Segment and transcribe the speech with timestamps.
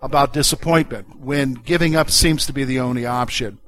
[0.00, 3.58] about disappointment when giving up seems to be the only option.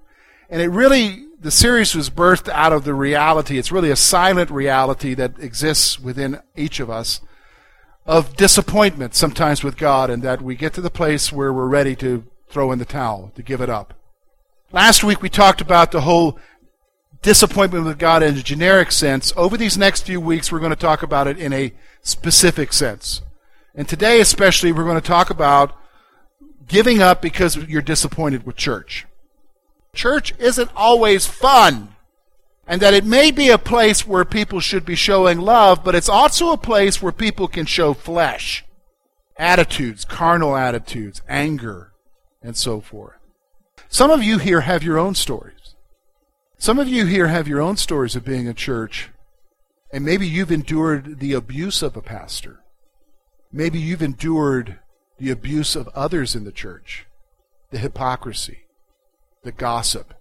[0.48, 3.58] And it really, the series was birthed out of the reality.
[3.58, 7.20] It's really a silent reality that exists within each of us
[8.06, 11.94] of disappointment sometimes with God, and that we get to the place where we're ready
[11.96, 13.94] to throw in the towel, to give it up.
[14.72, 16.38] Last week we talked about the whole
[17.22, 19.32] disappointment with God in a generic sense.
[19.36, 23.20] Over these next few weeks, we're going to talk about it in a specific sense.
[23.74, 25.76] And today, especially, we're going to talk about
[26.70, 29.06] giving up because you're disappointed with church.
[29.92, 31.96] Church isn't always fun.
[32.66, 36.08] And that it may be a place where people should be showing love, but it's
[36.08, 38.64] also a place where people can show flesh,
[39.36, 41.92] attitudes, carnal attitudes, anger,
[42.40, 43.16] and so forth.
[43.88, 45.74] Some of you here have your own stories.
[46.58, 49.10] Some of you here have your own stories of being a church,
[49.92, 52.60] and maybe you've endured the abuse of a pastor.
[53.50, 54.78] Maybe you've endured
[55.20, 57.06] the abuse of others in the church,
[57.70, 58.60] the hypocrisy,
[59.44, 60.14] the gossip,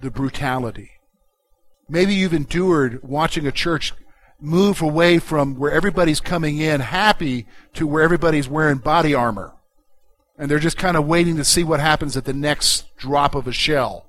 [0.00, 0.92] the brutality.
[1.88, 3.92] Maybe you've endured watching a church
[4.40, 9.52] move away from where everybody's coming in happy to where everybody's wearing body armor.
[10.38, 13.48] And they're just kind of waiting to see what happens at the next drop of
[13.48, 14.06] a shell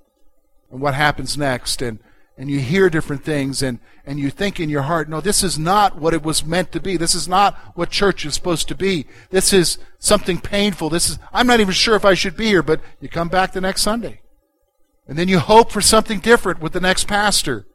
[0.72, 1.82] and what happens next.
[1.82, 1.98] And
[2.40, 5.60] and you hear different things and, and you think in your heart, no, this is
[5.60, 6.96] not what it was meant to be.
[6.96, 9.08] This is not what church is supposed to be.
[9.30, 10.90] This is something painful.
[10.90, 13.52] This is, I'm not even sure if I should be here, but you come back
[13.52, 14.22] the next Sunday.
[15.06, 17.68] And then you hope for something different with the next pastor.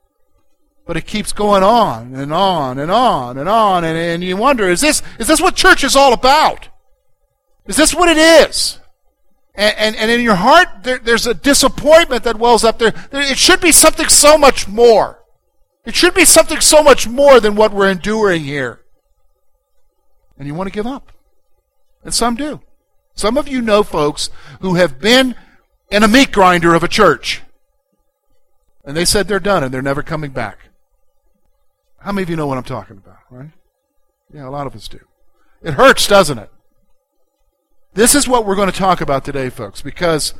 [0.86, 3.84] But it keeps going on and on and on and on.
[3.84, 6.70] And, and you wonder, is this, is this what church is all about?
[7.66, 8.80] Is this what it is?
[9.54, 12.90] And, and, and in your heart, there, there's a disappointment that wells up there.
[13.10, 13.22] there.
[13.22, 15.22] It should be something so much more.
[15.84, 18.80] It should be something so much more than what we're enduring here.
[20.38, 21.12] And you want to give up.
[22.02, 22.60] And some do.
[23.14, 25.36] Some of you know folks who have been
[25.90, 27.42] in a meat grinder of a church.
[28.84, 30.58] And they said they're done and they're never coming back.
[31.98, 33.50] How many of you know what I'm talking about, right?
[34.32, 35.00] Yeah, a lot of us do.
[35.62, 36.50] It hurts, doesn't it?
[37.94, 40.34] This is what we're going to talk about today, folks, because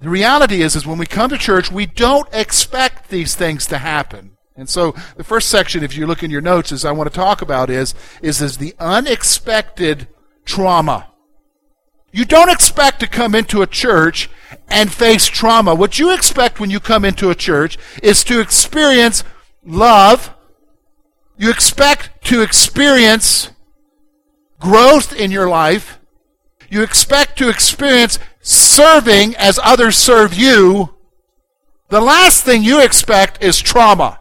[0.00, 3.78] the reality is, is when we come to church, we don't expect these things to
[3.78, 4.36] happen.
[4.54, 7.16] And so the first section, if you look in your notes, is I want to
[7.16, 10.08] talk about is, is, is the unexpected
[10.44, 11.08] trauma.
[12.12, 14.28] You don't expect to come into a church
[14.68, 15.74] and face trauma.
[15.74, 19.24] What you expect when you come into a church is to experience
[19.64, 20.34] love.
[21.38, 23.50] You expect to experience
[24.60, 25.98] growth in your life
[26.72, 30.94] you expect to experience serving as others serve you,
[31.90, 34.20] the last thing you expect is trauma.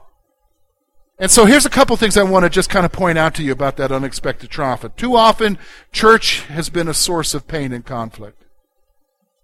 [1.17, 3.43] And so here's a couple things I want to just kind of point out to
[3.43, 4.89] you about that unexpected trauma.
[4.97, 5.59] Too often,
[5.93, 8.43] church has been a source of pain and conflict.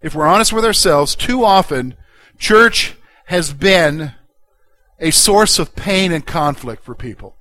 [0.02, 1.96] If we're honest with ourselves, too often,
[2.36, 2.94] church
[3.26, 4.12] has been
[4.98, 7.37] a source of pain and conflict for people.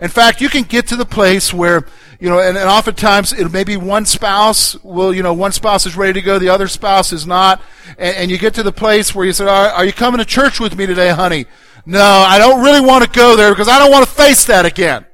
[0.00, 1.86] In fact, you can get to the place where,
[2.20, 5.86] you know, and, and oftentimes it may be one spouse will, you know, one spouse
[5.86, 7.62] is ready to go, the other spouse is not.
[7.96, 10.26] And, and you get to the place where you say, are, are you coming to
[10.26, 11.46] church with me today, honey?
[11.86, 14.66] No, I don't really want to go there because I don't want to face that
[14.66, 15.06] again.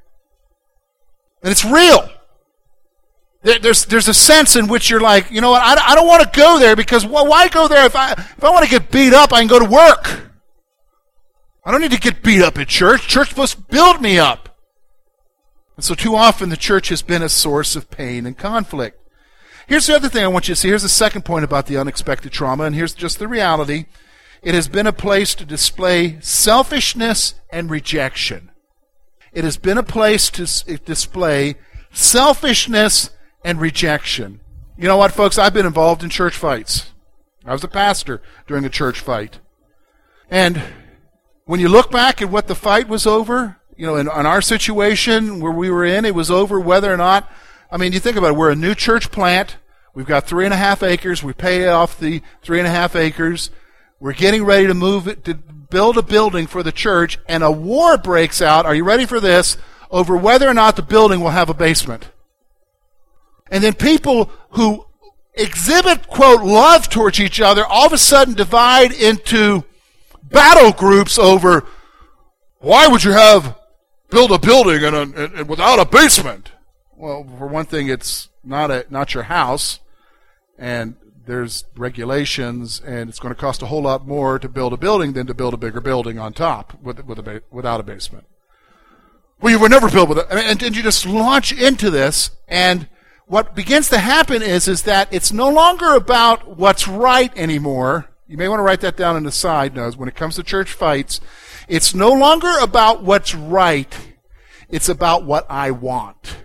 [1.42, 2.08] And it's real.
[3.42, 6.22] There's, there's a sense in which you're like, you know what, I, I don't want
[6.22, 8.90] to go there because well, why go there if I, if I want to get
[8.90, 10.32] beat up, I can go to work.
[11.64, 13.06] I don't need to get beat up at church.
[13.06, 14.41] Church must build me up.
[15.82, 19.00] And so, too often, the church has been a source of pain and conflict.
[19.66, 20.68] Here's the other thing I want you to see.
[20.68, 23.86] Here's the second point about the unexpected trauma, and here's just the reality.
[24.44, 28.52] It has been a place to display selfishness and rejection.
[29.32, 31.56] It has been a place to display
[31.90, 33.10] selfishness
[33.44, 34.40] and rejection.
[34.78, 35.36] You know what, folks?
[35.36, 36.92] I've been involved in church fights.
[37.44, 39.40] I was a pastor during a church fight.
[40.30, 40.62] And
[41.44, 44.40] when you look back at what the fight was over, you know, in, in our
[44.40, 47.28] situation where we were in, it was over whether or not.
[47.68, 48.36] I mean, you think about it.
[48.36, 49.56] We're a new church plant.
[49.92, 51.24] We've got three and a half acres.
[51.24, 53.50] We pay off the three and a half acres.
[53.98, 57.50] We're getting ready to move it to build a building for the church, and a
[57.50, 58.66] war breaks out.
[58.66, 59.56] Are you ready for this?
[59.90, 62.08] Over whether or not the building will have a basement.
[63.50, 64.86] And then people who
[65.34, 69.64] exhibit, quote, love towards each other, all of a sudden divide into
[70.22, 71.66] battle groups over
[72.60, 73.58] why would you have
[74.12, 76.52] build a building and, a, and without a basement?
[76.96, 79.80] Well, for one thing, it's not a not your house,
[80.58, 84.76] and there's regulations, and it's going to cost a whole lot more to build a
[84.76, 88.26] building than to build a bigger building on top with, with a, without a basement.
[89.40, 92.88] Well, you were never built with it, and, and you just launch into this, and
[93.26, 98.10] what begins to happen is is that it's no longer about what's right anymore.
[98.28, 99.96] You may want to write that down in the side notes.
[99.96, 101.20] When it comes to church fights,
[101.68, 103.94] it's no longer about what's right.
[104.68, 106.36] It's about what I want.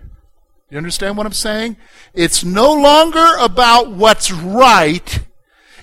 [0.70, 1.76] You understand what I'm saying?
[2.12, 5.20] It's no longer about what's right.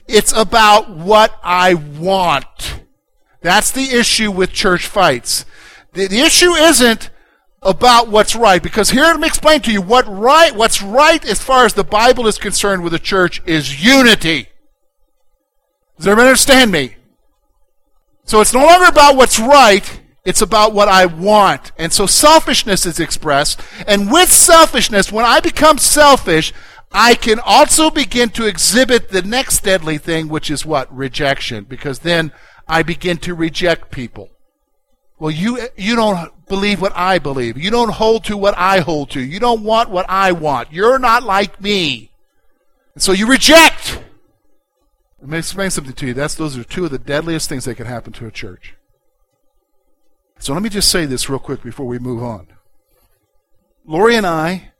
[0.07, 2.83] It's about what I want.
[3.41, 5.45] That's the issue with church fights.
[5.93, 7.09] The, the issue isn't
[7.63, 11.41] about what's right, because here let me explain to you what right, what's right as
[11.41, 14.49] far as the Bible is concerned with the church is unity.
[15.97, 16.95] Does everyone understand me?
[18.25, 21.71] So it's no longer about what's right, it's about what I want.
[21.77, 23.61] And so selfishness is expressed.
[23.87, 26.51] And with selfishness, when I become selfish,
[26.91, 30.93] I can also begin to exhibit the next deadly thing, which is what?
[30.95, 31.65] Rejection.
[31.65, 32.31] Because then
[32.67, 34.29] I begin to reject people.
[35.19, 37.57] Well, you, you don't believe what I believe.
[37.57, 39.21] You don't hold to what I hold to.
[39.21, 40.73] You don't want what I want.
[40.73, 42.11] You're not like me.
[42.95, 44.03] And so you reject.
[45.19, 46.13] Let me explain something to you.
[46.13, 48.75] That's, those are two of the deadliest things that can happen to a church.
[50.39, 52.47] So let me just say this real quick before we move on.
[53.85, 54.71] Lori and I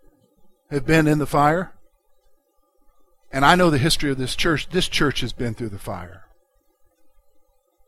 [0.69, 1.73] have been in the fire,
[3.31, 4.69] and I know the history of this church.
[4.69, 6.25] This church has been through the fire.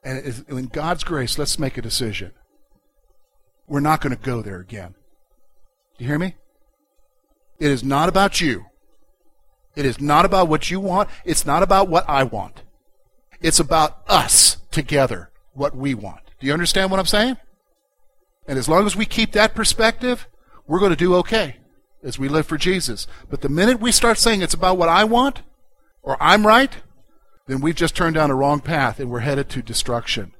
[0.03, 2.31] And in God's grace, let's make a decision.
[3.67, 4.95] We're not going to go there again.
[5.97, 6.35] Do you hear me?
[7.59, 8.67] It is not about you.
[9.77, 11.07] It is not about what you want.
[11.23, 12.63] It's not about what I want.
[13.41, 16.21] It's about us together, what we want.
[16.39, 17.37] Do you understand what I'm saying?
[18.47, 20.27] And as long as we keep that perspective,
[20.65, 21.57] we're going to do okay
[22.03, 23.05] as we live for Jesus.
[23.29, 25.43] But the minute we start saying it's about what I want
[26.01, 26.75] or I'm right,
[27.45, 30.33] then we've just turned down a wrong path and we're headed to destruction.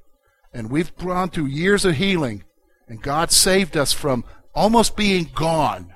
[0.52, 2.44] And we've gone through years of healing,
[2.88, 4.26] and God saved us from
[4.56, 5.94] almost being gone.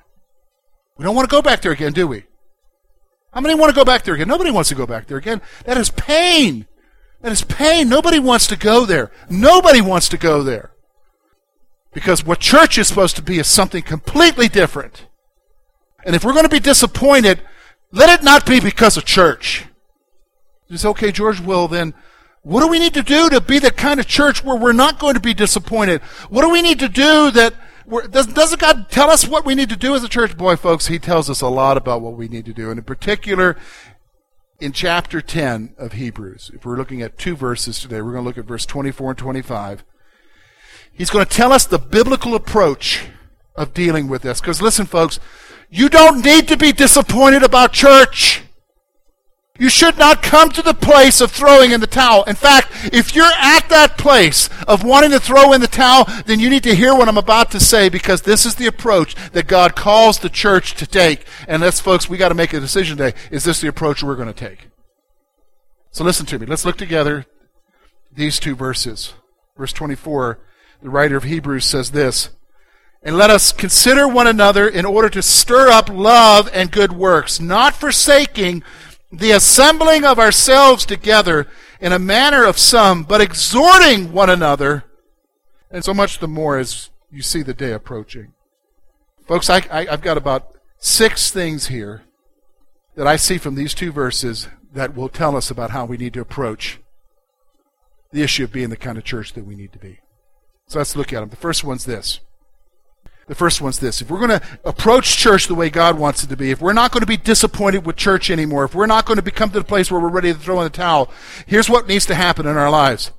[0.96, 2.26] We don't want to go back there again, do we?
[3.32, 4.28] How many want to go back there again?
[4.28, 5.42] Nobody wants to go back there again.
[5.66, 6.68] That is pain.
[7.22, 7.88] That is pain.
[7.88, 9.12] Nobody wants to go there.
[9.30, 10.72] Nobody wants to go there.
[11.94, 15.08] Because what church is supposed to be is something completely different.
[16.06, 17.42] And if we're going to be disappointed,
[17.92, 19.66] let it not be because of church.
[20.70, 21.94] It's okay, George, well then,
[22.44, 25.00] what do we need to do to be the kind of church where we're not
[25.00, 26.02] going to be disappointed?
[26.30, 27.54] What do we need to do that,
[28.10, 30.38] does, doesn't God tell us what we need to do as a church?
[30.38, 32.70] Boy, folks, He tells us a lot about what we need to do.
[32.70, 33.58] And in particular,
[34.60, 38.28] in chapter 10 of Hebrews, if we're looking at two verses today, we're going to
[38.28, 39.84] look at verse 24 and 25.
[40.94, 43.06] He's going to tell us the biblical approach
[43.56, 44.40] of dealing with this.
[44.40, 45.20] Because listen, folks,
[45.70, 48.44] you don't need to be disappointed about church.
[49.62, 52.24] You should not come to the place of throwing in the towel.
[52.24, 56.40] In fact, if you're at that place of wanting to throw in the towel, then
[56.40, 59.46] you need to hear what I'm about to say because this is the approach that
[59.46, 61.28] God calls the church to take.
[61.48, 63.16] And that's, folks, we got to make a decision today.
[63.30, 64.68] Is this the approach we're going to take?
[65.92, 66.48] So listen to me.
[66.48, 67.28] Let's look together
[68.12, 69.14] these two verses.
[69.56, 70.40] Verse 24
[70.82, 72.32] the writer of Hebrews says this
[73.04, 77.40] And let us consider one another in order to stir up love and good works,
[77.40, 78.64] not forsaking
[79.12, 81.48] the assembling of ourselves together
[81.80, 84.86] in a manner of some, but exhorting one another,
[85.70, 88.34] and so much the more as you see the day approaching.
[89.28, 92.04] Folks, I, I've got about six things here
[92.96, 96.14] that I see from these two verses that will tell us about how we need
[96.14, 96.80] to approach
[98.12, 100.00] the issue of being the kind of church that we need to be.
[100.68, 101.30] So let's look at them.
[101.30, 102.20] The first one's this.
[103.28, 104.02] The first one's this.
[104.02, 106.74] If we're going to approach church the way God wants it to be, if we're
[106.74, 109.60] not going to be disappointed with church anymore, if we're not going to become to
[109.60, 111.10] the place where we're ready to throw in the towel,
[111.46, 113.12] here's what needs to happen in our lives.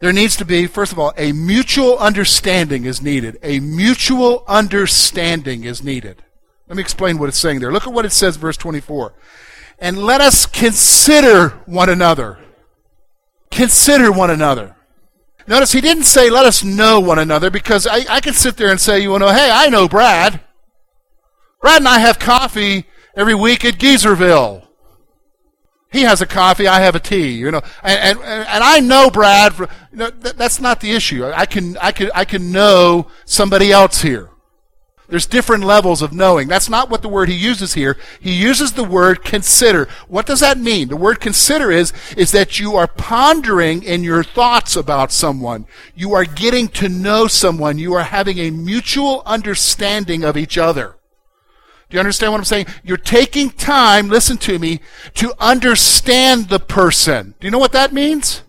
[0.00, 3.38] There needs to be, first of all, a mutual understanding is needed.
[3.42, 6.22] A mutual understanding is needed.
[6.68, 7.72] Let me explain what it's saying there.
[7.72, 9.12] Look at what it says, verse 24.
[9.78, 12.38] And let us consider one another.
[13.50, 14.76] Consider one another.
[15.46, 18.70] Notice he didn't say, let us know one another, because I, I can sit there
[18.70, 20.40] and say, you know, hey, I know Brad.
[21.60, 24.66] Brad and I have coffee every week at Geezerville.
[25.92, 29.10] He has a coffee, I have a tea, you know, and, and, and I know
[29.10, 29.54] Brad.
[29.54, 31.24] For, you know, that, that's not the issue.
[31.24, 34.30] I can, I can, I can know somebody else here.
[35.10, 36.46] There's different levels of knowing.
[36.46, 37.96] That's not what the word he uses here.
[38.20, 39.88] He uses the word consider.
[40.06, 40.88] What does that mean?
[40.88, 45.66] The word consider is, is that you are pondering in your thoughts about someone.
[45.96, 47.78] You are getting to know someone.
[47.78, 50.96] You are having a mutual understanding of each other.
[51.88, 52.66] Do you understand what I'm saying?
[52.84, 54.78] You're taking time, listen to me,
[55.14, 57.34] to understand the person.
[57.40, 58.42] Do you know what that means?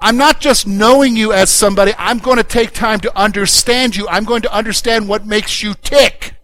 [0.00, 1.92] I'm not just knowing you as somebody.
[1.98, 4.08] I'm going to take time to understand you.
[4.08, 6.34] I'm going to understand what makes you tick.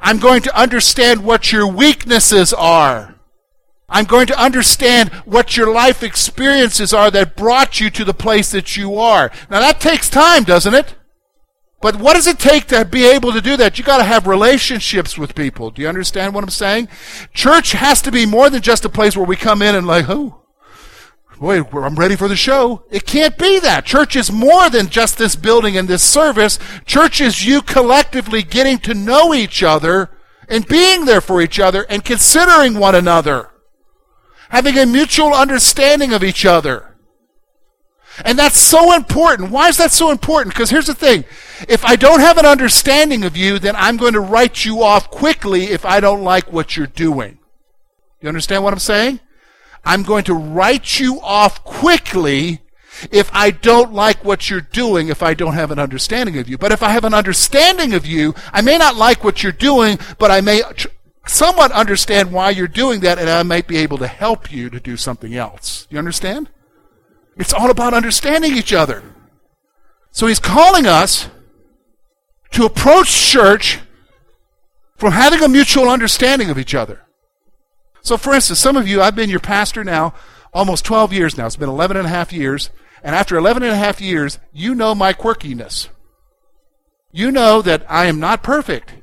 [0.00, 3.16] I'm going to understand what your weaknesses are.
[3.88, 8.50] I'm going to understand what your life experiences are that brought you to the place
[8.50, 9.30] that you are.
[9.50, 10.94] Now that takes time, doesn't it?
[11.80, 13.78] But what does it take to be able to do that?
[13.78, 15.70] You got to have relationships with people.
[15.70, 16.88] Do you understand what I'm saying?
[17.32, 20.06] Church has to be more than just a place where we come in and like,
[20.08, 20.45] oh,
[21.38, 22.84] boy, I'm ready for the show.
[22.90, 23.84] It can't be that.
[23.84, 26.58] Church is more than just this building and this service.
[26.84, 30.10] Church is you collectively getting to know each other
[30.48, 33.50] and being there for each other and considering one another.
[34.50, 36.96] Having a mutual understanding of each other.
[38.24, 39.50] And that's so important.
[39.50, 40.54] Why is that so important?
[40.54, 41.24] Because here's the thing.
[41.68, 45.10] If I don't have an understanding of you, then I'm going to write you off
[45.10, 47.38] quickly if I don't like what you're doing.
[48.22, 49.20] You understand what I'm saying?
[49.86, 52.60] I'm going to write you off quickly
[53.10, 56.58] if I don't like what you're doing, if I don't have an understanding of you.
[56.58, 59.98] But if I have an understanding of you, I may not like what you're doing,
[60.18, 60.88] but I may tr-
[61.26, 64.80] somewhat understand why you're doing that, and I might be able to help you to
[64.80, 65.86] do something else.
[65.88, 66.48] You understand?
[67.36, 69.02] It's all about understanding each other.
[70.10, 71.28] So he's calling us
[72.52, 73.80] to approach church
[74.96, 77.05] from having a mutual understanding of each other.
[78.06, 80.14] So, for instance, some of you, I've been your pastor now
[80.54, 81.46] almost 12 years now.
[81.46, 82.70] It's been 11 and a half years.
[83.02, 85.88] And after 11 and a half years, you know my quirkiness.
[87.10, 88.94] You know that I am not perfect.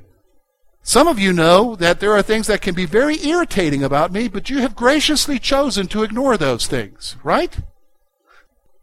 [0.82, 4.26] Some of you know that there are things that can be very irritating about me,
[4.26, 7.54] but you have graciously chosen to ignore those things, right?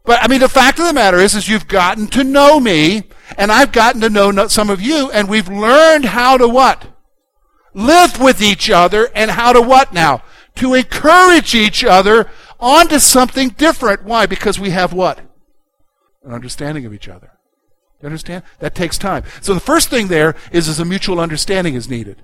[0.04, 3.08] But I mean, the fact of the matter is, is you've gotten to know me,
[3.36, 6.91] and I've gotten to know some of you, and we've learned how to what?
[7.74, 10.22] Live with each other and how to what now?
[10.56, 14.04] To encourage each other onto something different.
[14.04, 14.26] Why?
[14.26, 15.20] Because we have what?
[16.24, 17.32] An understanding of each other.
[18.00, 18.42] You understand?
[18.58, 19.24] That takes time.
[19.40, 22.22] So the first thing there is, is a mutual understanding is needed.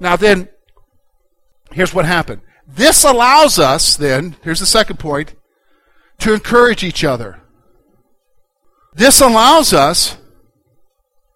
[0.00, 0.48] Now then,
[1.72, 2.40] here's what happened.
[2.66, 5.34] This allows us then, here's the second point,
[6.20, 7.42] to encourage each other.
[8.94, 10.16] This allows us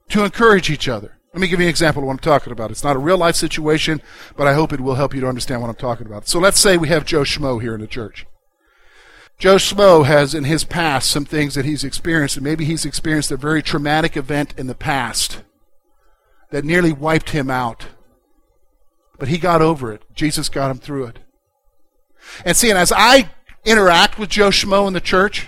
[0.09, 1.18] to encourage each other.
[1.39, 2.73] Let me give you an example of what I'm talking about.
[2.73, 4.03] It's not a real life situation,
[4.37, 6.27] but I hope it will help you to understand what I'm talking about.
[6.27, 8.27] So let's say we have Joe Schmo here in the church.
[9.39, 13.31] Joe Schmo has in his past some things that he's experienced, and maybe he's experienced
[13.31, 15.45] a very traumatic event in the past
[16.51, 17.87] that nearly wiped him out.
[19.17, 20.03] But he got over it.
[20.13, 21.21] Jesus got him through it.
[22.45, 23.31] And see, and as I
[23.65, 25.47] interact with Joe Schmo in the church,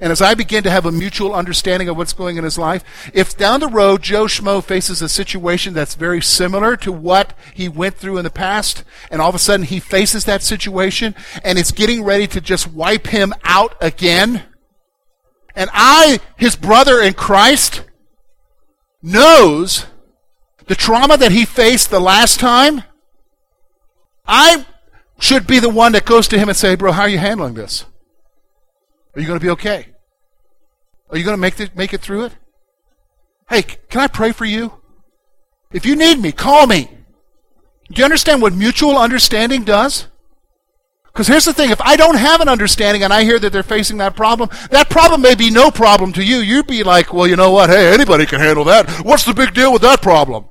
[0.00, 3.10] and as I begin to have a mutual understanding of what's going in his life,
[3.14, 7.68] if down the road Joe Schmo faces a situation that's very similar to what he
[7.68, 11.58] went through in the past, and all of a sudden he faces that situation and
[11.58, 14.44] it's getting ready to just wipe him out again,
[15.54, 17.82] and I, his brother in Christ,
[19.02, 19.86] knows
[20.66, 22.84] the trauma that he faced the last time,
[24.26, 24.66] I
[25.18, 27.54] should be the one that goes to him and say, bro, how are you handling
[27.54, 27.86] this?
[29.18, 29.84] Are you going to be okay?
[31.10, 32.36] Are you going to make, make it through it?
[33.48, 34.80] Hey, can I pray for you?
[35.72, 36.88] If you need me, call me.
[37.90, 40.06] Do you understand what mutual understanding does?
[41.06, 43.64] Because here's the thing if I don't have an understanding and I hear that they're
[43.64, 46.36] facing that problem, that problem may be no problem to you.
[46.36, 47.70] You'd be like, well, you know what?
[47.70, 48.88] Hey, anybody can handle that.
[49.04, 50.44] What's the big deal with that problem?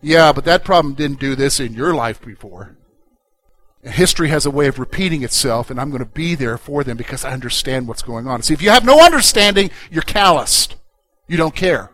[0.00, 2.76] Yeah, but that problem didn't do this in your life before
[3.84, 6.96] history has a way of repeating itself, and I'm going to be there for them
[6.96, 8.42] because I understand what's going on.
[8.42, 10.76] See, if you have no understanding, you're calloused.
[11.26, 11.90] You don't care.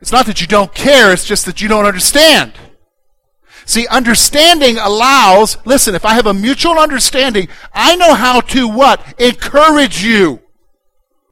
[0.00, 2.52] It's not that you don't care, it's just that you don't understand.
[3.64, 9.20] See, understanding allows, listen, if I have a mutual understanding, I know how to what?
[9.20, 10.40] Encourage you.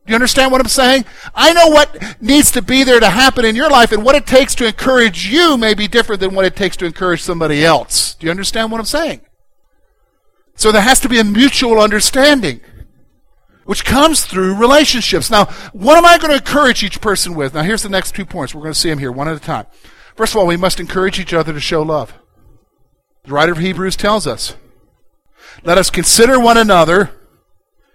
[0.06, 1.04] Do you understand what I'm saying?
[1.34, 4.26] I know what needs to be there to happen in your life, and what it
[4.26, 8.14] takes to encourage you may be different than what it takes to encourage somebody else.
[8.14, 9.20] Do you understand what I'm saying?
[10.56, 12.60] So there has to be a mutual understanding,
[13.64, 15.30] which comes through relationships.
[15.30, 17.54] Now, what am I going to encourage each person with?
[17.54, 18.54] Now, here's the next two points.
[18.54, 19.66] We're going to see them here one at a time.
[20.16, 22.14] First of all, we must encourage each other to show love.
[23.24, 24.54] The writer of Hebrews tells us,
[25.64, 27.10] let us consider one another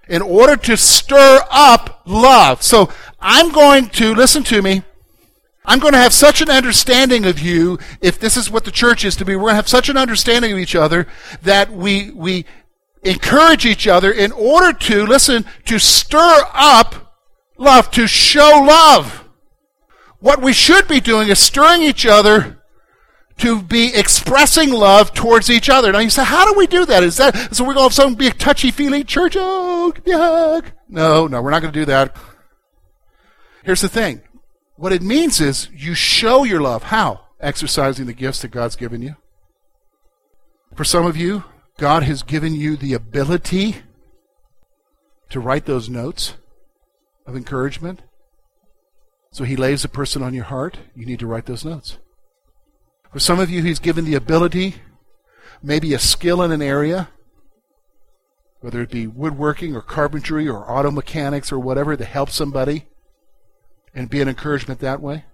[0.08, 2.64] in order to stir up love.
[2.64, 2.90] So
[3.20, 4.84] I'm going to, listen to me,
[5.70, 9.06] I'm going to have such an understanding of you, if this is what the church
[9.06, 11.06] is to be, we're going to have such an understanding of each other
[11.44, 12.46] that we, we
[13.04, 17.14] encourage each other in order to, listen, to stir up
[17.56, 19.30] love, to show love.
[20.18, 22.64] What we should be doing is stirring each other
[23.38, 25.92] to be expressing love towards each other.
[25.92, 27.04] Now you say, how do we do that?
[27.04, 29.36] Is that so we're going to have some be a touchy feely church?
[29.38, 30.66] Oh, hug.
[30.90, 32.18] No, no, we're not going to do that.
[33.64, 34.22] Here's the thing.
[34.80, 36.84] What it means is you show your love.
[36.84, 37.26] How?
[37.42, 39.18] Exercising the gifts that God's given you.
[40.74, 41.44] For some of you,
[41.78, 43.76] God has given you the ability
[45.32, 46.36] to write those notes
[47.26, 48.04] of encouragement.
[49.32, 50.78] So he lays a person on your heart.
[50.96, 51.98] You need to write those notes.
[53.12, 54.76] For some of you, he's given the ability,
[55.62, 57.10] maybe a skill in an area,
[58.62, 62.88] whether it be woodworking or carpentry or auto mechanics or whatever, to help somebody
[63.94, 65.26] and be an encouragement that way.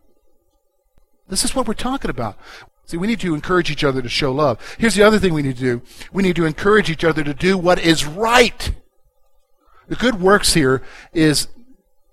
[1.27, 2.37] This is what we're talking about.
[2.85, 4.59] See, we need to encourage each other to show love.
[4.77, 5.81] Here's the other thing we need to do.
[6.13, 8.71] We need to encourage each other to do what is right.
[9.87, 10.83] The good works here
[11.13, 11.47] is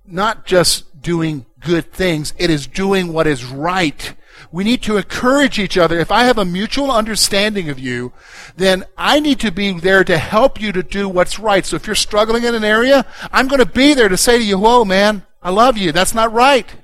[0.06, 4.14] not just doing good things, it is doing what is right.
[4.50, 5.98] We need to encourage each other.
[5.98, 8.12] If I have a mutual understanding of you,
[8.56, 11.64] then I need to be there to help you to do what's right.
[11.64, 14.44] So if you're struggling in an area, I'm going to be there to say to
[14.44, 15.92] you, whoa, man, I love you.
[15.92, 16.74] That's not right.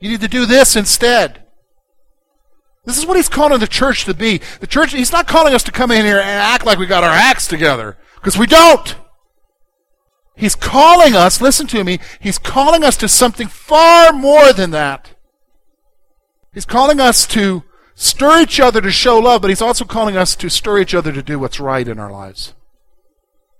[0.00, 1.44] You need to do this instead.
[2.84, 4.40] This is what he's calling the church to be.
[4.58, 7.04] The church, he's not calling us to come in here and act like we got
[7.04, 8.96] our acts together, because we don't.
[10.34, 15.10] He's calling us, listen to me, he's calling us to something far more than that.
[16.52, 17.62] He's calling us to
[17.94, 21.12] stir each other to show love, but he's also calling us to stir each other
[21.12, 22.54] to do what's right in our lives.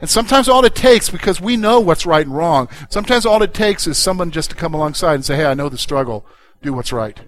[0.03, 3.55] And sometimes all it takes, because we know what's right and wrong, sometimes all it
[3.55, 6.27] takes is someone just to come alongside and say, hey, I know the struggle.
[6.61, 7.21] Do what's right.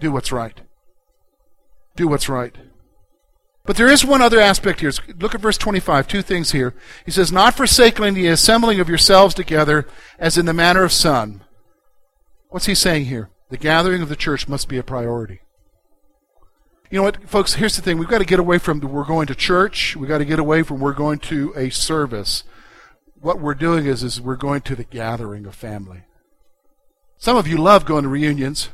[0.00, 0.60] Do what's right.
[1.94, 2.56] Do what's right.
[3.64, 4.90] But there is one other aspect here.
[5.20, 6.08] Look at verse 25.
[6.08, 6.74] Two things here.
[7.04, 9.86] He says, Not forsaking the assembling of yourselves together
[10.18, 11.42] as in the manner of some.
[12.48, 13.30] What's he saying here?
[13.50, 15.42] The gathering of the church must be a priority.
[16.90, 17.54] You know what, folks?
[17.54, 17.98] Here's the thing.
[17.98, 19.94] We've got to get away from the we're going to church.
[19.94, 22.44] We've got to get away from we're going to a service.
[23.20, 26.04] What we're doing is, is we're going to the gathering of family.
[27.18, 28.70] Some of you love going to reunions.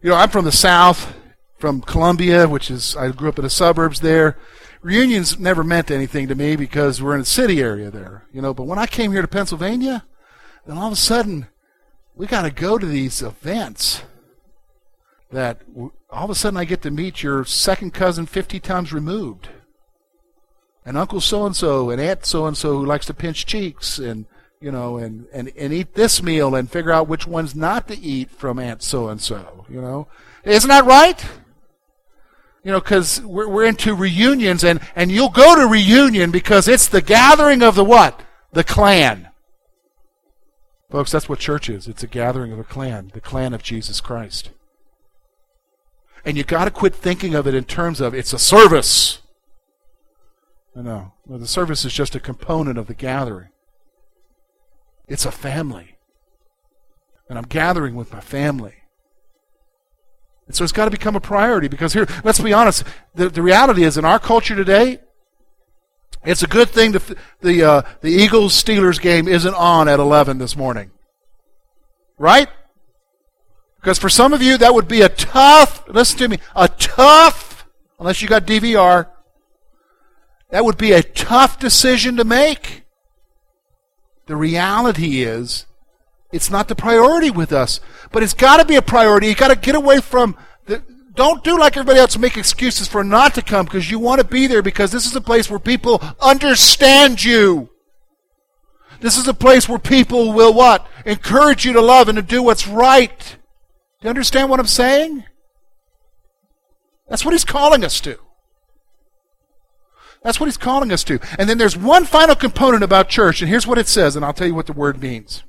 [0.00, 1.14] You know, I'm from the South
[1.58, 4.38] from Columbia, which is I grew up in the suburbs there.
[4.80, 8.54] Reunions never meant anything to me because we're in a city area there, you know.
[8.54, 10.06] But when I came here to Pennsylvania,
[10.66, 11.48] then all of a sudden
[12.14, 14.02] we got to go to these events
[15.30, 15.62] that
[16.10, 19.48] all of a sudden I get to meet your second cousin 50 times removed.
[20.84, 23.98] And Uncle so and so and Aunt so and so who likes to pinch cheeks
[23.98, 24.26] and
[24.60, 27.98] you know and, and, and eat this meal and figure out which ones not to
[27.98, 30.06] eat from Aunt so and so, you know.
[30.44, 31.24] Isn't that right?
[32.66, 36.88] you know, because we're, we're into reunions, and, and you'll go to reunion because it's
[36.88, 38.20] the gathering of the what?
[38.54, 39.28] The clan.
[40.90, 41.86] Folks, that's what church is.
[41.86, 44.50] It's a gathering of a clan, the clan of Jesus Christ.
[46.26, 49.20] And you got to quit thinking of it in terms of it's a service.
[50.74, 53.50] No, no, the service is just a component of the gathering.
[55.06, 55.96] It's a family.
[57.28, 58.74] And I'm gathering with my family.
[60.48, 62.82] And so it's got to become a priority because here, let's be honest,
[63.14, 64.98] the, the reality is in our culture today,
[66.24, 66.92] it's a good thing
[67.40, 70.90] the, uh, the Eagles Steelers game isn't on at 11 this morning.
[72.18, 72.48] Right?
[73.86, 77.68] Because for some of you, that would be a tough, listen to me, a tough,
[78.00, 79.06] unless you got DVR,
[80.50, 82.82] that would be a tough decision to make.
[84.26, 85.66] The reality is,
[86.32, 87.78] it's not the priority with us,
[88.10, 89.28] but it's got to be a priority.
[89.28, 90.82] You got to get away from the,
[91.14, 94.26] don't do like everybody else make excuses for not to come because you want to
[94.26, 97.70] be there because this is a place where people understand you.
[99.00, 100.84] This is a place where people will what?
[101.04, 103.36] Encourage you to love and to do what's right.
[104.00, 105.24] Do you understand what I'm saying?
[107.08, 108.18] That's what he's calling us to.
[110.22, 111.20] That's what he's calling us to.
[111.38, 114.32] And then there's one final component about church, and here's what it says, and I'll
[114.32, 115.44] tell you what the word means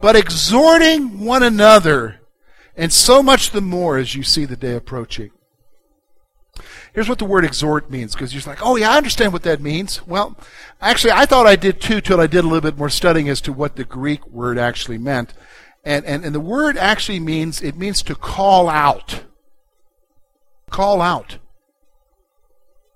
[0.00, 2.20] but exhorting one another,
[2.76, 5.30] and so much the more as you see the day approaching.
[6.92, 9.60] Here's what the word exhort means, because you're like, oh yeah, I understand what that
[9.60, 10.04] means.
[10.06, 10.36] Well,
[10.80, 13.40] actually, I thought I did too, till I did a little bit more studying as
[13.42, 15.34] to what the Greek word actually meant.
[15.84, 19.22] And, and, and the word actually means, it means to call out.
[20.68, 21.38] Call out.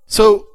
[0.07, 0.47] So,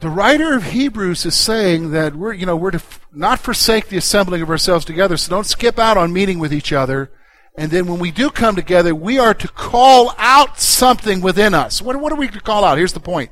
[0.00, 3.88] the writer of Hebrews is saying that we're, you know, we're to f- not forsake
[3.88, 7.10] the assembling of ourselves together, so don't skip out on meeting with each other.
[7.56, 11.80] And then when we do come together, we are to call out something within us.
[11.80, 12.78] What, what are we to call out?
[12.78, 13.30] Here's the point.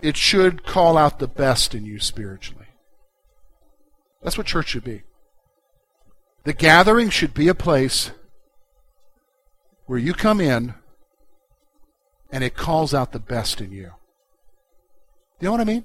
[0.00, 2.66] It should call out the best in you spiritually.
[4.22, 5.02] That's what church should be.
[6.44, 8.10] The gathering should be a place
[9.86, 10.74] where you come in
[12.30, 13.92] and it calls out the best in you.
[15.40, 15.84] You know what I mean?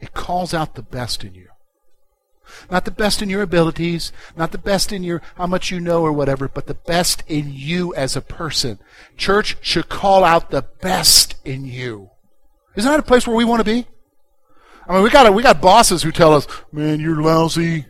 [0.00, 1.48] It calls out the best in you.
[2.70, 6.02] Not the best in your abilities, not the best in your how much you know
[6.02, 8.78] or whatever, but the best in you as a person.
[9.16, 12.10] Church should call out the best in you.
[12.74, 13.86] Isn't that a place where we want to be?
[14.88, 17.86] I mean, we got we got bosses who tell us, "Man, you're lousy."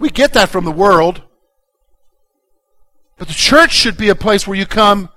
[0.00, 1.22] We get that from the world.
[3.18, 5.10] But the church should be a place where you come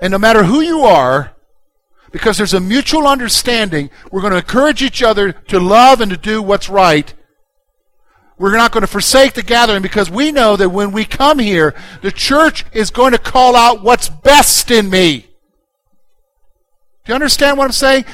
[0.00, 1.34] and no matter who you are,
[2.10, 3.90] because there's a mutual understanding.
[4.10, 7.12] We're going to encourage each other to love and to do what's right.
[8.38, 11.74] We're not going to forsake the gathering because we know that when we come here,
[12.00, 15.28] the church is going to call out what's best in me.
[17.04, 18.04] Do you understand what I'm saying?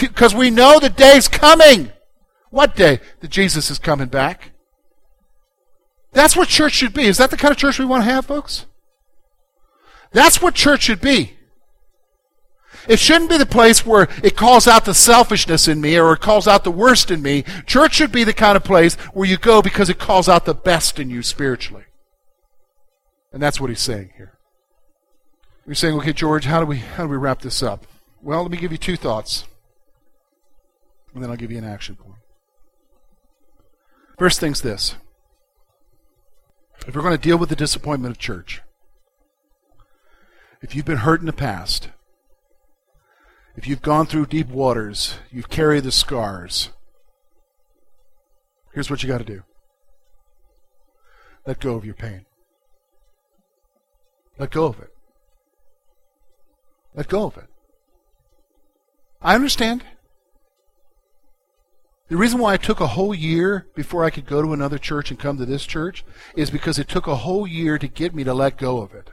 [0.00, 1.90] Because we know the day's coming.
[2.50, 3.00] What day?
[3.20, 4.52] That Jesus is coming back.
[6.18, 7.04] That's what church should be.
[7.04, 8.66] Is that the kind of church we want to have, folks?
[10.10, 11.36] That's what church should be.
[12.88, 16.20] It shouldn't be the place where it calls out the selfishness in me or it
[16.20, 17.44] calls out the worst in me.
[17.66, 20.54] Church should be the kind of place where you go because it calls out the
[20.54, 21.84] best in you spiritually.
[23.32, 24.40] And that's what he's saying here.
[25.66, 27.86] You're saying, okay, George, how do we how do we wrap this up?
[28.20, 29.44] Well, let me give you two thoughts.
[31.14, 32.18] And then I'll give you an action point.
[34.18, 34.96] First thing's this.
[36.88, 38.62] If we're going to deal with the disappointment of church,
[40.62, 41.90] if you've been hurt in the past,
[43.56, 46.70] if you've gone through deep waters, you've carried the scars.
[48.72, 49.42] Here's what you got to do
[51.46, 52.24] let go of your pain.
[54.38, 54.90] Let go of it.
[56.94, 57.48] Let go of it.
[59.20, 59.84] I understand.
[62.08, 65.10] The reason why it took a whole year before I could go to another church
[65.10, 68.24] and come to this church is because it took a whole year to get me
[68.24, 69.10] to let go of it.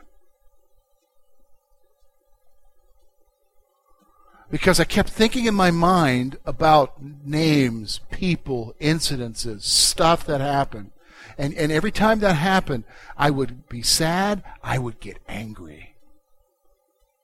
[4.55, 10.91] because I kept thinking in my mind about names, people, incidences, stuff that happened.
[11.37, 12.85] And, and every time that happened,
[13.17, 14.43] I would be sad.
[14.63, 15.95] I would get angry.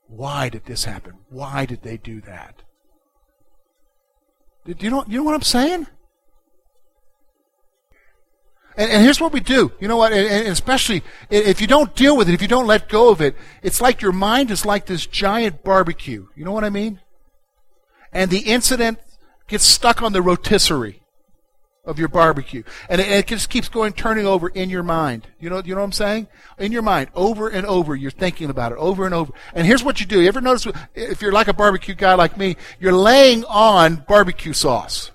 [0.08, 1.20] Why did this happen?
[1.30, 2.64] Why did they do that?
[4.66, 5.88] You know, you know what I'm saying?
[8.78, 9.72] And, and, here's what we do.
[9.80, 10.14] You know what?
[10.14, 13.36] And especially if you don't deal with it, if you don't let go of it,
[13.64, 16.28] it's like your mind is like this giant barbecue.
[16.36, 17.02] You know what I mean?
[18.14, 19.00] and the incident
[19.48, 21.01] gets stuck on the rotisserie
[21.84, 22.64] of your barbecue.
[22.90, 25.28] And it, it, just keeps going, turning over in your mind.
[25.40, 26.28] You know, you know what I'm saying?
[26.60, 29.34] In your mind, over and over, you're thinking about it, over and over.
[29.54, 30.22] And here's what you do.
[30.22, 34.54] You ever notice, if you're like a barbecue guy like me, you're laying on barbecue
[34.54, 35.12] sauce.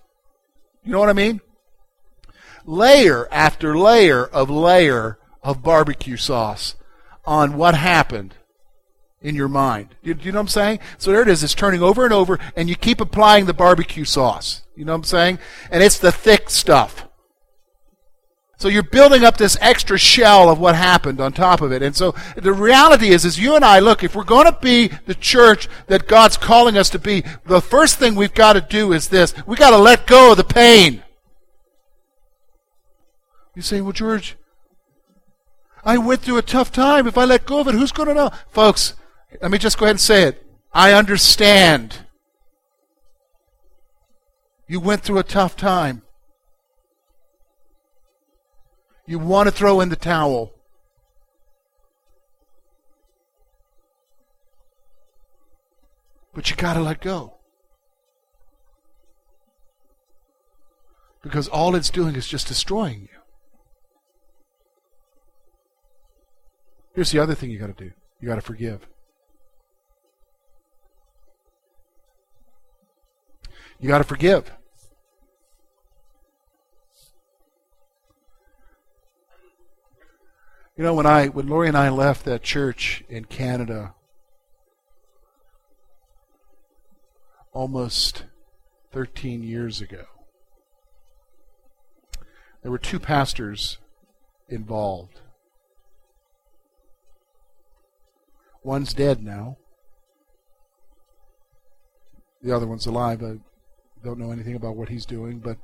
[0.82, 1.40] You know what I mean?
[2.64, 6.74] Layer after layer of layer of barbecue sauce
[7.24, 8.34] on what happened
[9.20, 9.94] in your mind.
[10.02, 10.78] You, you, know what I'm saying?
[10.98, 11.44] So there it is.
[11.44, 14.62] It's turning over and over, and you keep applying the barbecue sauce.
[14.76, 15.38] You know what I'm saying?
[15.70, 17.06] And it's the thick stuff.
[18.58, 21.82] So you're building up this extra shell of what happened on top of it.
[21.82, 24.88] And so the reality is, is you and I, look, if we're going to be
[25.04, 28.92] the church that God's calling us to be, the first thing we've got to do
[28.92, 29.34] is this.
[29.46, 31.02] We've got to let go of the pain.
[33.54, 34.36] You say, well, George,
[35.84, 37.06] I went through a tough time.
[37.06, 38.30] If I let go of it, who's going to know?
[38.50, 38.94] Folks,
[39.42, 40.46] let me just go ahead and say it.
[40.72, 42.05] I understand.
[44.68, 46.02] You went through a tough time.
[49.06, 50.52] You want to throw in the towel.
[56.34, 57.34] But you got to let go.
[61.22, 63.08] Because all it's doing is just destroying you.
[66.94, 68.86] Here's the other thing you got to do you got to forgive.
[73.78, 74.55] You got to forgive.
[80.76, 83.94] You know, when I when Lori and I left that church in Canada
[87.54, 88.24] almost
[88.92, 90.04] 13 years ago,
[92.62, 93.78] there were two pastors
[94.50, 95.20] involved.
[98.62, 99.56] One's dead now.
[102.42, 103.22] the other one's alive.
[103.22, 103.38] I
[104.04, 105.56] don't know anything about what he's doing, but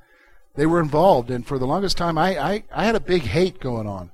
[0.55, 1.31] they were involved.
[1.31, 4.11] And for the longest time, I, I, I had a big hate going on.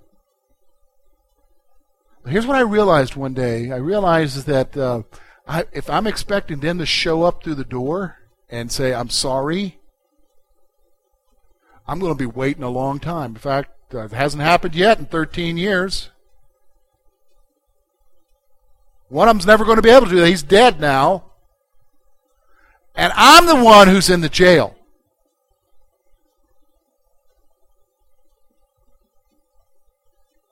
[2.26, 3.70] Here's what I realized one day.
[3.70, 5.02] I realized that uh,
[5.46, 8.18] I, if I'm expecting them to show up through the door
[8.50, 9.78] and say, I'm sorry,
[11.87, 13.31] I'm going to be waiting a long time.
[13.31, 16.11] In fact, uh, it hasn't happened yet in 13 years.
[19.09, 20.28] One of them's never going to be able to do that.
[20.28, 21.33] He's dead now.
[22.94, 24.76] And I'm the one who's in the jail.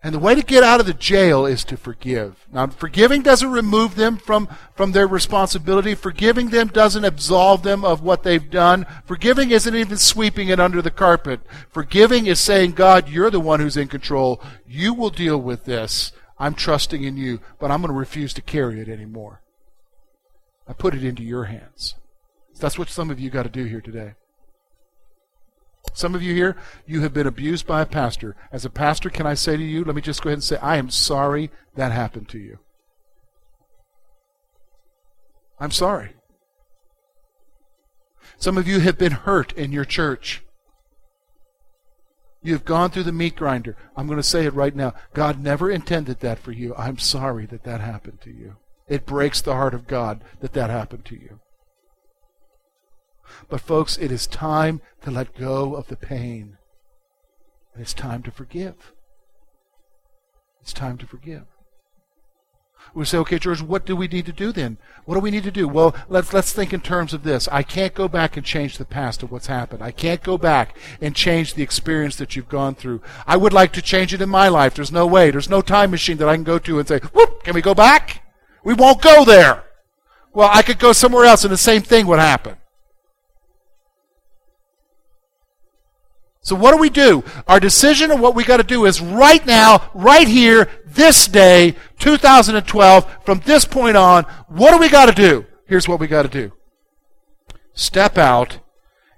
[0.07, 2.47] And the way to get out of the jail is to forgive.
[2.53, 5.97] Now, forgiving doesn't remove them from, from their responsibility.
[5.97, 8.87] Forgiving them doesn't absolve them of what they've done.
[9.05, 11.41] Forgiving isn't even sweeping it under the carpet.
[11.71, 14.41] Forgiving is saying, God, you're the one who's in control.
[14.65, 16.13] You will deal with this.
[16.39, 19.43] I'm trusting in you, but I'm going to refuse to carry it anymore.
[20.69, 21.97] I put it into your hands.
[22.61, 24.15] That's what some of you got to do here today.
[25.97, 28.37] Some of you here, you have been abused by a pastor.
[28.53, 30.59] As a pastor, can I say to you, let me just go ahead and say,
[30.59, 32.59] I am sorry that happened to you.
[35.59, 36.11] I'm sorry.
[38.37, 40.43] Some of you have been hurt in your church.
[42.43, 43.75] You've gone through the meat grinder.
[43.97, 44.93] I'm going to say it right now.
[45.15, 46.75] God never intended that for you.
[46.77, 48.57] I'm sorry that that happened to you.
[48.87, 51.41] It breaks the heart of God that that happened to you.
[53.49, 56.59] But, folks, it is time to let go of the pain.
[57.75, 58.93] And it's time to forgive.
[60.61, 61.45] It's time to forgive.
[62.95, 64.79] We say, okay, George, what do we need to do then?
[65.05, 65.69] What do we need to do?
[65.69, 67.49] Well, let's let's think in terms of this.
[67.53, 69.83] I can't go back and change the past of what's happened.
[69.83, 73.03] I can't go back and change the experience that you've gone through.
[73.27, 74.75] I would like to change it in my life.
[74.75, 75.31] There's no way.
[75.31, 77.75] There's no time machine that I can go to and say, whoop, can we go
[77.75, 78.23] back?
[78.65, 79.65] We won't go there.
[80.33, 82.57] Well, I could go somewhere else and the same thing would happen.
[86.47, 87.25] So what do we do?
[87.49, 91.75] Our decision of what we got to do is right now, right here, this day,
[91.99, 95.45] 2012, from this point on, what do we got to do?
[95.67, 96.53] Here's what we got to do.
[97.75, 98.61] Step out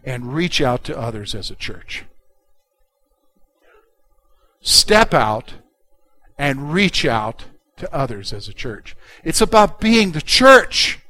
[0.03, 2.07] and reach out to others as a church.
[4.63, 5.53] Step out
[6.39, 7.45] and reach out
[7.77, 8.97] to others as a church.
[9.23, 11.01] It's about being the church.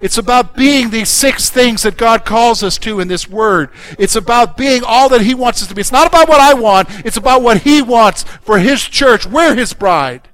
[0.00, 3.70] It's about being these six things that God calls us to in this word.
[3.98, 5.80] It's about being all that He wants us to be.
[5.80, 9.26] It's not about what I want, it's about what He wants for His church.
[9.26, 10.28] We're His bride.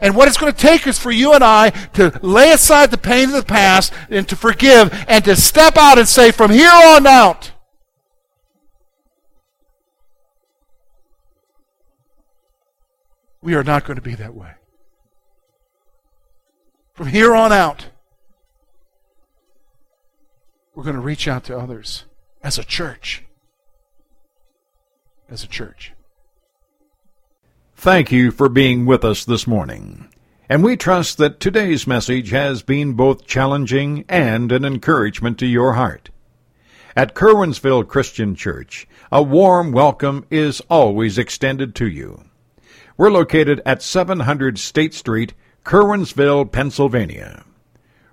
[0.00, 2.98] And what it's going to take is for you and I to lay aside the
[2.98, 6.70] pain of the past and to forgive and to step out and say, from here
[6.70, 7.52] on out,
[13.40, 14.52] we are not going to be that way.
[16.94, 17.86] From here on out,
[20.76, 22.04] we're going to reach out to others
[22.42, 23.24] as a church.
[25.28, 25.94] As a church.
[27.74, 30.08] Thank you for being with us this morning.
[30.48, 35.72] And we trust that today's message has been both challenging and an encouragement to your
[35.72, 36.10] heart.
[36.94, 42.22] At Curwensville Christian Church, a warm welcome is always extended to you.
[42.98, 45.32] We're located at 700 State Street,
[45.64, 47.44] Curwensville, Pennsylvania.